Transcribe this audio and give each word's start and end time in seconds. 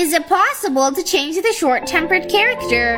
Is 0.00 0.14
it 0.14 0.26
possible 0.28 0.90
to 0.90 1.02
change 1.02 1.36
the 1.36 1.52
short 1.52 1.86
tempered 1.86 2.30
character? 2.30 2.96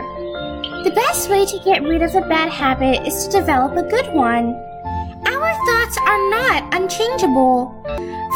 The 0.84 0.92
best 0.94 1.28
way 1.28 1.44
to 1.44 1.58
get 1.64 1.82
rid 1.82 2.00
of 2.00 2.14
a 2.14 2.20
bad 2.28 2.48
habit 2.48 3.04
is 3.04 3.26
to 3.26 3.40
develop 3.40 3.72
a 3.72 3.82
good 3.82 4.14
one. 4.14 4.54
Our 5.26 5.52
thoughts 5.66 5.98
are 5.98 6.30
not 6.30 6.72
unchangeable, 6.72 7.74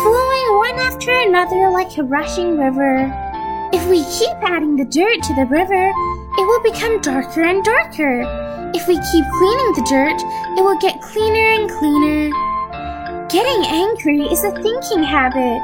flowing 0.03 0.49
one 0.59 0.81
after 0.81 1.13
another 1.13 1.71
like 1.71 1.97
a 1.97 2.03
rushing 2.03 2.59
river. 2.59 3.07
If 3.73 3.89
we 3.89 4.03
keep 4.19 4.35
adding 4.43 4.75
the 4.75 4.85
dirt 4.85 5.23
to 5.23 5.35
the 5.35 5.47
river, 5.47 5.87
it 5.87 6.45
will 6.45 6.63
become 6.65 7.01
darker 7.03 7.45
and 7.45 7.63
darker. 7.63 8.23
If 8.75 8.89
we 8.89 8.97
keep 8.97 9.25
cleaning 9.39 9.73
the 9.79 9.87
dirt, 9.89 10.19
it 10.59 10.65
will 10.65 10.79
get 10.81 11.01
cleaner 11.03 11.63
and 11.63 11.71
cleaner. 11.71 12.46
Getting 13.37 13.67
angry 13.67 14.23
is 14.23 14.45
a 14.45 14.51
thinking 14.51 15.03
habit. 15.03 15.61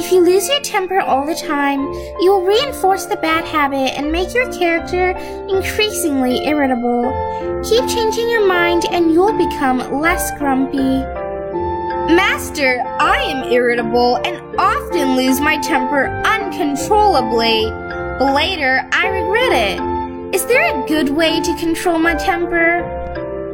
If 0.00 0.10
you 0.10 0.24
lose 0.24 0.48
your 0.48 0.62
temper 0.62 1.00
all 1.00 1.26
the 1.26 1.34
time, 1.34 1.80
you 2.22 2.30
will 2.30 2.46
reinforce 2.46 3.04
the 3.04 3.16
bad 3.16 3.44
habit 3.44 3.92
and 3.98 4.10
make 4.10 4.32
your 4.32 4.50
character 4.50 5.10
increasingly 5.50 6.46
irritable. 6.46 7.12
Keep 7.62 7.88
changing 7.90 8.30
your 8.30 8.46
mind 8.46 8.86
and 8.90 9.12
you'll 9.12 9.36
become 9.36 10.00
less 10.00 10.30
grumpy. 10.38 11.04
Master, 12.08 12.82
I 12.98 13.18
am 13.18 13.52
irritable 13.52 14.16
and 14.24 14.40
often 14.58 15.14
lose 15.14 15.42
my 15.42 15.58
temper 15.58 16.06
uncontrollably. 16.24 17.66
But 18.18 18.34
later, 18.34 18.88
I 18.92 19.08
regret 19.08 19.52
it. 19.52 20.34
Is 20.34 20.46
there 20.46 20.74
a 20.74 20.88
good 20.88 21.10
way 21.10 21.42
to 21.42 21.54
control 21.58 21.98
my 21.98 22.14
temper? 22.14 23.09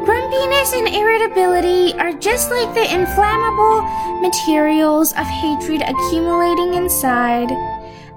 Grumpiness 0.06 0.72
and 0.72 0.86
irritability 0.86 1.92
are 1.98 2.12
just 2.12 2.52
like 2.52 2.72
the 2.74 2.94
inflammable 2.94 3.82
materials 4.20 5.10
of 5.14 5.26
hatred 5.26 5.82
accumulating 5.82 6.74
inside. 6.74 7.50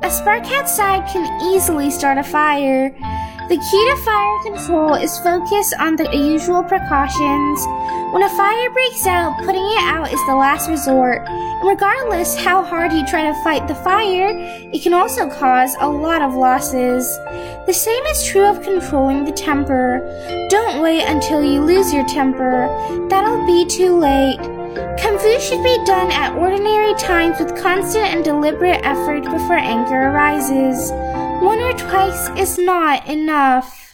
A 0.03 0.11
spark 0.11 0.45
outside 0.51 1.11
can 1.11 1.25
easily 1.41 1.89
start 1.89 2.19
a 2.19 2.23
fire. 2.23 2.95
The 3.49 3.57
key 3.57 3.89
to 3.89 3.97
fire 4.03 4.43
control 4.43 4.93
is 4.93 5.17
focus 5.25 5.73
on 5.79 5.95
the 5.95 6.07
usual 6.15 6.61
precautions. 6.61 7.65
When 8.13 8.21
a 8.21 8.29
fire 8.37 8.69
breaks 8.69 9.07
out, 9.07 9.39
putting 9.39 9.65
it 9.65 9.81
out 9.89 10.13
is 10.13 10.23
the 10.27 10.35
last 10.35 10.69
resort. 10.69 11.27
And 11.27 11.67
regardless 11.67 12.37
how 12.37 12.63
hard 12.63 12.93
you 12.93 13.07
try 13.07 13.23
to 13.23 13.43
fight 13.43 13.67
the 13.67 13.73
fire, 13.73 14.29
it 14.71 14.83
can 14.83 14.93
also 14.93 15.27
cause 15.27 15.75
a 15.79 15.89
lot 15.89 16.21
of 16.21 16.35
losses. 16.35 17.09
The 17.65 17.73
same 17.73 18.03
is 18.13 18.23
true 18.27 18.45
of 18.45 18.61
controlling 18.61 19.25
the 19.25 19.31
temper. 19.31 19.97
Don't 20.51 20.83
wait 20.83 21.05
until 21.05 21.43
you 21.43 21.61
lose 21.61 21.91
your 21.91 22.05
temper. 22.05 22.69
That'll 23.09 23.47
be 23.47 23.65
too 23.65 23.97
late. 23.97 24.37
Kung 25.01 25.17
Fu 25.17 25.39
should 25.39 25.63
be 25.63 25.83
done 25.85 26.11
at 26.11 26.37
ordinary 26.37 26.93
times 26.99 27.39
with 27.39 27.59
constant 27.59 28.13
and 28.13 28.23
deliberate 28.23 28.85
effort 28.85 29.23
before 29.23 29.57
anger 29.57 30.11
arises. 30.13 30.91
One 31.91 32.37
is 32.37 32.59
not 32.59 33.07
enough. 33.09 33.88